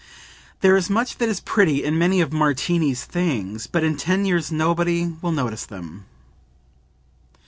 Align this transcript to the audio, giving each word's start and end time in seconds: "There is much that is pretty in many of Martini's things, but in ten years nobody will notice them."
"There 0.61 0.75
is 0.75 0.89
much 0.89 1.19
that 1.19 1.29
is 1.29 1.39
pretty 1.41 1.83
in 1.83 1.95
many 1.95 2.21
of 2.21 2.33
Martini's 2.33 3.03
things, 3.05 3.67
but 3.67 3.83
in 3.83 3.97
ten 3.97 4.25
years 4.25 4.51
nobody 4.51 5.15
will 5.21 5.31
notice 5.31 5.67
them." 5.67 6.05